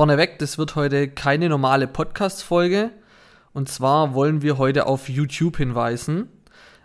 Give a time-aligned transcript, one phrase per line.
[0.00, 2.90] vorneweg, das wird heute keine normale Podcast-Folge.
[3.52, 6.30] Und zwar wollen wir heute auf YouTube hinweisen.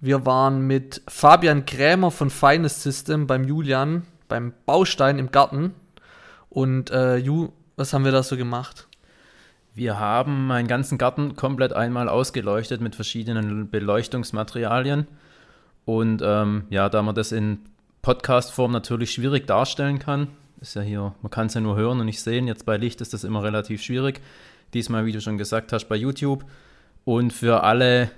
[0.00, 5.74] Wir waren mit Fabian Krämer von Finest System beim Julian beim Baustein im Garten.
[6.50, 8.86] Und äh, Ju, was haben wir da so gemacht?
[9.74, 15.08] Wir haben meinen ganzen Garten komplett einmal ausgeleuchtet mit verschiedenen Beleuchtungsmaterialien.
[15.84, 17.58] Und ähm, ja, da man das in
[18.02, 20.28] Podcast-Form natürlich schwierig darstellen kann,
[20.60, 22.46] ist ja hier, man kann es ja nur hören und nicht sehen.
[22.46, 24.20] Jetzt bei Licht ist das immer relativ schwierig.
[24.74, 26.44] Diesmal, wie du schon gesagt hast, bei YouTube.
[27.04, 28.10] Und für alle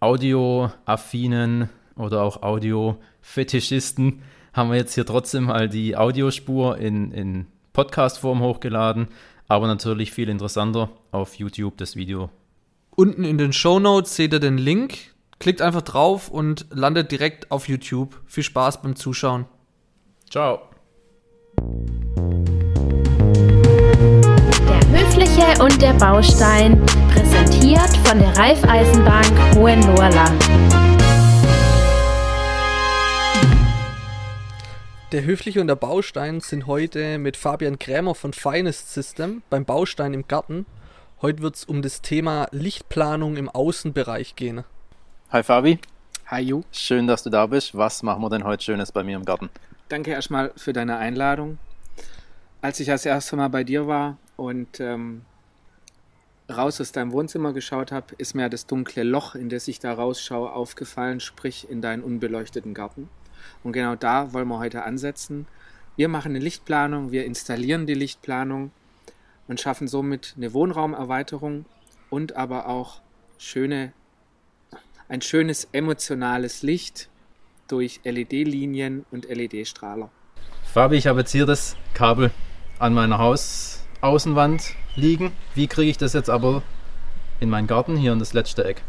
[0.00, 4.22] Audioaffinen oder auch Audio-Fetischisten
[4.52, 9.08] haben wir jetzt hier trotzdem mal die Audiospur in, in Podcast-Form hochgeladen,
[9.46, 12.30] aber natürlich viel interessanter auf YouTube das Video.
[12.96, 15.14] Unten in den Show Notes seht ihr den Link.
[15.38, 18.20] Klickt einfach drauf und landet direkt auf YouTube.
[18.26, 19.46] Viel Spaß beim Zuschauen.
[20.28, 20.69] Ciao.
[25.40, 30.44] Höfliche und der Baustein, präsentiert von der Raiffeisenbank Hohenlohrland.
[35.12, 40.12] Der Höfliche und der Baustein sind heute mit Fabian Krämer von Finest System beim Baustein
[40.12, 40.66] im Garten.
[41.22, 44.64] Heute wird es um das Thema Lichtplanung im Außenbereich gehen.
[45.30, 45.78] Hi Fabi.
[46.26, 46.62] Hi Ju.
[46.70, 47.74] Schön, dass du da bist.
[47.74, 49.48] Was machen wir denn heute Schönes bei mir im Garten?
[49.88, 51.58] Danke erstmal für deine Einladung.
[52.60, 55.22] Als ich das erste Mal bei dir war und ähm,
[56.56, 59.92] raus aus deinem Wohnzimmer geschaut habe, ist mir das dunkle Loch, in das ich da
[59.92, 63.08] rausschaue, aufgefallen, sprich in deinen unbeleuchteten Garten.
[63.62, 65.46] Und genau da wollen wir heute ansetzen.
[65.96, 68.70] Wir machen eine Lichtplanung, wir installieren die Lichtplanung
[69.48, 71.64] und schaffen somit eine Wohnraumerweiterung
[72.08, 73.00] und aber auch
[73.38, 73.92] schöne,
[75.08, 77.08] ein schönes emotionales Licht
[77.68, 80.10] durch LED-Linien und LED-Strahler.
[80.64, 82.30] Fabi, ich habe jetzt hier das Kabel
[82.78, 85.32] an meiner Hausaußenwand liegen.
[85.54, 86.62] Wie kriege ich das jetzt aber
[87.40, 88.82] in meinen Garten hier in das letzte Eck?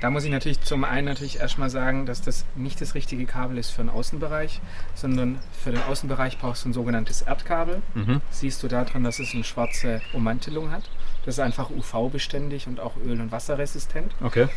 [0.00, 3.58] Da muss ich natürlich zum einen natürlich erstmal sagen, dass das nicht das richtige Kabel
[3.58, 4.62] ist für den Außenbereich,
[4.94, 7.82] sondern für den Außenbereich brauchst du ein sogenanntes Erdkabel.
[7.94, 8.22] Mhm.
[8.30, 10.84] Siehst du daran, dass es eine schwarze Ummantelung hat.
[11.26, 14.14] Das ist einfach UV-beständig und auch öl- und wasserresistent.
[14.22, 14.48] Okay.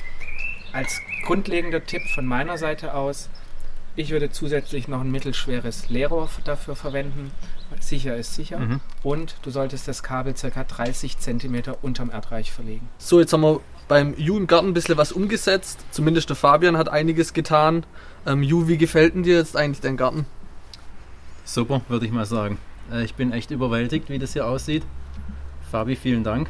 [0.71, 3.29] Als grundlegender Tipp von meiner Seite aus,
[3.97, 7.31] ich würde zusätzlich noch ein mittelschweres Leerrohr dafür verwenden.
[7.79, 8.59] Sicher ist sicher.
[8.59, 8.79] Mhm.
[9.03, 10.63] Und du solltest das Kabel ca.
[10.63, 12.87] 30 cm unterm Erdreich verlegen.
[12.97, 15.79] So, jetzt haben wir beim Ju im Garten ein bisschen was umgesetzt.
[15.91, 17.85] Zumindest der Fabian hat einiges getan.
[18.25, 20.25] Ähm, Ju, wie gefällt denn dir jetzt eigentlich dein Garten?
[21.45, 22.57] Super, würde ich mal sagen.
[22.91, 24.83] Äh, ich bin echt überwältigt, wie das hier aussieht.
[25.71, 26.49] Fabi, vielen Dank.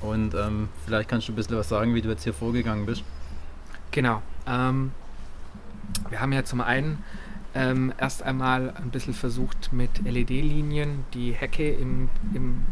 [0.00, 3.02] Und ähm, vielleicht kannst du ein bisschen was sagen, wie du jetzt hier vorgegangen bist.
[3.90, 4.22] Genau.
[4.46, 4.92] Ähm,
[6.10, 7.02] wir haben ja zum einen
[7.54, 12.64] ähm, erst einmal ein bisschen versucht, mit LED-Linien die Hecke im, im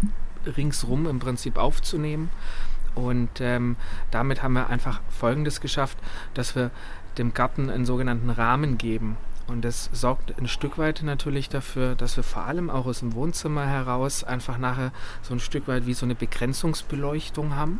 [0.56, 2.30] ringsrum im Prinzip aufzunehmen.
[2.94, 3.76] Und ähm,
[4.10, 5.96] damit haben wir einfach Folgendes geschafft,
[6.34, 6.70] dass wir
[7.18, 9.16] dem Garten einen sogenannten Rahmen geben.
[9.52, 13.12] Und das sorgt ein Stück weit natürlich dafür, dass wir vor allem auch aus dem
[13.12, 17.78] Wohnzimmer heraus einfach nachher so ein Stück weit wie so eine Begrenzungsbeleuchtung haben.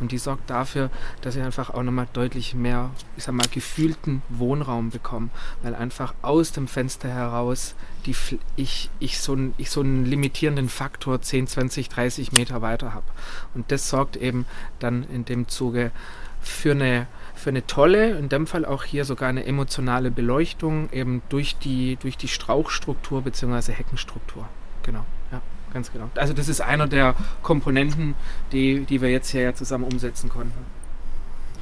[0.00, 0.90] Und die sorgt dafür,
[1.20, 5.28] dass ich einfach auch nochmal deutlich mehr, ich sag mal, gefühlten Wohnraum bekomme.
[5.62, 7.74] Weil einfach aus dem Fenster heraus
[8.06, 8.16] die,
[8.56, 13.06] ich, ich, so einen, ich so einen limitierenden Faktor 10, 20, 30 Meter weiter habe.
[13.54, 14.46] Und das sorgt eben
[14.78, 15.92] dann in dem Zuge
[16.42, 21.22] für eine für eine tolle, in dem Fall auch hier sogar eine emotionale Beleuchtung, eben
[21.28, 23.72] durch die, durch die Strauchstruktur bzw.
[23.72, 24.48] Heckenstruktur.
[24.84, 25.40] Genau, ja,
[25.72, 26.08] ganz genau.
[26.14, 28.14] Also das ist einer der Komponenten,
[28.52, 30.52] die, die wir jetzt hier ja zusammen umsetzen konnten.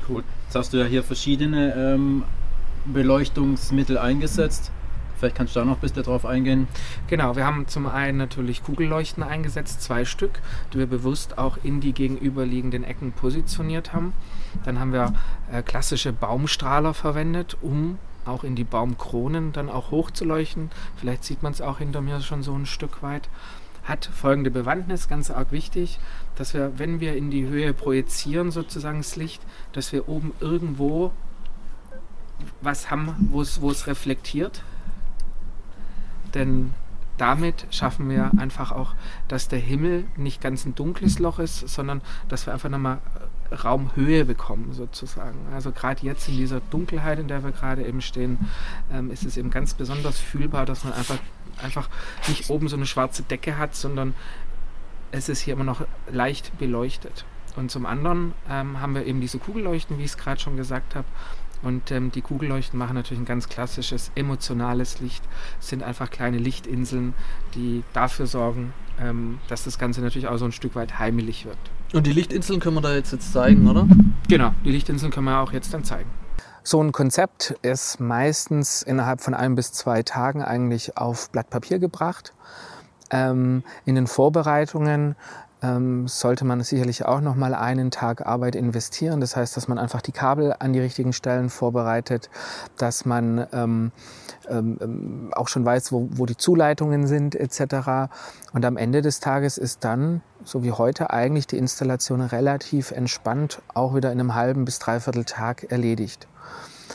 [0.07, 0.23] Cool.
[0.47, 2.25] Jetzt hast du ja hier verschiedene ähm,
[2.85, 4.71] Beleuchtungsmittel eingesetzt.
[5.21, 6.67] Vielleicht kannst du da noch ein bisschen drauf eingehen.
[7.07, 10.41] Genau, wir haben zum einen natürlich Kugelleuchten eingesetzt, zwei Stück,
[10.73, 14.15] die wir bewusst auch in die gegenüberliegenden Ecken positioniert haben.
[14.65, 15.13] Dann haben wir
[15.53, 20.71] äh, klassische Baumstrahler verwendet, um auch in die Baumkronen dann auch hochzuleuchten.
[20.97, 23.29] Vielleicht sieht man es auch hinter mir schon so ein Stück weit.
[23.85, 25.99] Hat folgende Bewandtnis, ganz arg wichtig,
[26.37, 29.43] dass wir, wenn wir in die Höhe projizieren, sozusagen das Licht,
[29.73, 31.13] dass wir oben irgendwo
[32.63, 34.63] was haben, wo es reflektiert.
[36.35, 36.75] Denn
[37.17, 38.95] damit schaffen wir einfach auch,
[39.29, 42.99] dass der Himmel nicht ganz ein dunkles Loch ist, sondern dass wir einfach nochmal
[43.53, 45.39] Raumhöhe bekommen, sozusagen.
[45.53, 48.39] Also gerade jetzt in dieser Dunkelheit, in der wir gerade eben stehen,
[48.93, 51.19] ähm, ist es eben ganz besonders fühlbar, dass man einfach,
[51.63, 51.91] einfach
[52.29, 54.15] nicht oben so eine schwarze Decke hat, sondern
[55.13, 57.25] es ist hier immer noch leicht beleuchtet.
[57.57, 60.95] Und zum anderen ähm, haben wir eben diese Kugelleuchten, wie ich es gerade schon gesagt
[60.95, 61.07] habe,
[61.63, 65.23] Und ähm, die Kugelleuchten machen natürlich ein ganz klassisches emotionales Licht.
[65.61, 67.15] Es sind einfach kleine Lichtinseln,
[67.55, 71.59] die dafür sorgen, ähm, dass das Ganze natürlich auch so ein Stück weit heimelig wird.
[71.93, 73.87] Und die Lichtinseln können wir da jetzt, jetzt zeigen, oder?
[74.29, 76.09] Genau, die Lichtinseln können wir auch jetzt dann zeigen.
[76.63, 81.79] So ein Konzept ist meistens innerhalb von ein bis zwei Tagen eigentlich auf Blatt Papier
[81.79, 82.33] gebracht.
[83.11, 85.17] Ähm, in den Vorbereitungen
[85.63, 89.21] ähm, sollte man sicherlich auch noch mal einen Tag Arbeit investieren.
[89.21, 92.31] Das heißt, dass man einfach die Kabel an die richtigen Stellen vorbereitet,
[92.77, 93.93] dass man ähm,
[94.49, 98.11] ähm, ähm auch schon weiß, wo, wo die Zuleitungen sind etc.
[98.53, 103.63] Und am Ende des Tages ist dann, so wie heute, eigentlich die Installation relativ entspannt,
[103.75, 106.27] auch wieder in einem halben bis dreiviertel Tag erledigt.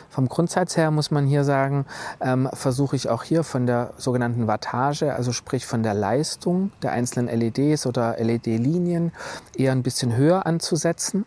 [0.09, 1.85] Vom Grundsatz her muss man hier sagen,
[2.21, 6.91] ähm, versuche ich auch hier von der sogenannten Wattage, also sprich von der Leistung der
[6.91, 9.11] einzelnen LEDs oder LED-Linien,
[9.55, 11.25] eher ein bisschen höher anzusetzen,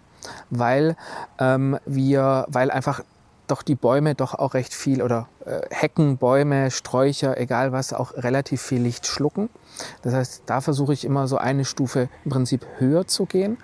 [0.50, 0.96] weil
[1.38, 3.02] ähm, wir, weil einfach
[3.46, 8.14] doch die Bäume doch auch recht viel oder äh, Hecken, Bäume, Sträucher, egal was, auch
[8.14, 9.48] relativ viel Licht schlucken.
[10.02, 13.58] Das heißt, da versuche ich immer so eine Stufe im Prinzip höher zu gehen.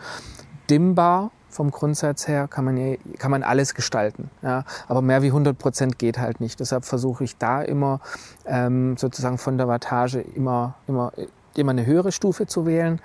[0.70, 4.30] Dimmbar vom Grundsatz her kann man, kann man alles gestalten.
[4.42, 4.64] Ja.
[4.88, 6.58] Aber mehr wie 100 Prozent geht halt nicht.
[6.58, 8.00] Deshalb versuche ich da immer
[8.44, 11.12] ähm, sozusagen von der Wattage immer, immer,
[11.54, 13.00] immer eine höhere Stufe zu wählen.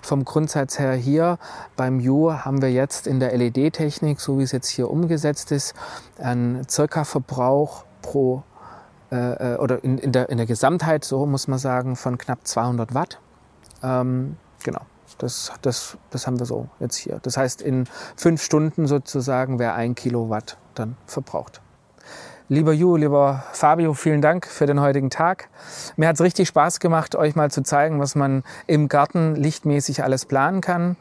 [0.00, 1.38] Vom Grundsatz her hier
[1.76, 5.74] beim U haben wir jetzt in der LED-Technik, so wie es jetzt hier umgesetzt ist,
[6.18, 8.42] einen circa Verbrauch pro
[9.12, 12.46] äh, äh, oder in, in, der, in der Gesamtheit, so muss man sagen, von knapp
[12.46, 13.20] 200 Watt.
[13.82, 14.80] Ähm, genau.
[15.18, 17.18] Das, das, das haben wir so jetzt hier.
[17.22, 17.86] Das heißt, in
[18.16, 21.60] fünf Stunden sozusagen wäre ein Kilowatt dann verbraucht.
[22.48, 25.48] Lieber Ju, lieber Fabio, vielen Dank für den heutigen Tag.
[25.96, 30.02] Mir hat es richtig Spaß gemacht, euch mal zu zeigen, was man im Garten lichtmäßig
[30.02, 30.96] alles planen kann.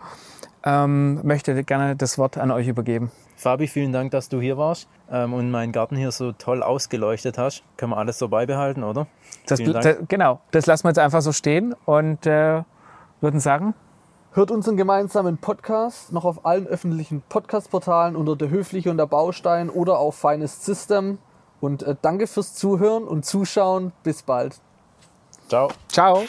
[0.63, 3.11] Ähm, möchte gerne das Wort an euch übergeben.
[3.35, 7.39] Fabi, vielen Dank, dass du hier warst ähm, und meinen Garten hier so toll ausgeleuchtet
[7.39, 7.63] hast.
[7.75, 9.07] Können wir alles so beibehalten, oder?
[9.47, 12.61] Das, das, genau, das lassen wir jetzt einfach so stehen und äh,
[13.19, 13.73] würden sagen,
[14.33, 19.69] Hört unseren gemeinsamen Podcast noch auf allen öffentlichen Podcast-Portalen unter der Höfliche und der Baustein
[19.69, 21.17] oder auf Finest System.
[21.59, 23.91] Und äh, danke fürs Zuhören und Zuschauen.
[24.03, 24.61] Bis bald.
[25.49, 25.67] Ciao.
[25.89, 26.23] Ciao.